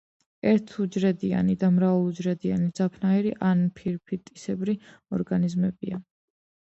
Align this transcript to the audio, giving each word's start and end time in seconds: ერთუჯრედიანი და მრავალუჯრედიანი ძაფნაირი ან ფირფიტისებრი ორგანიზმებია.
ერთუჯრედიანი 0.51 1.55
და 1.63 1.69
მრავალუჯრედიანი 1.75 2.71
ძაფნაირი 2.79 3.35
ან 3.51 3.61
ფირფიტისებრი 3.81 4.77
ორგანიზმებია. 5.19 6.01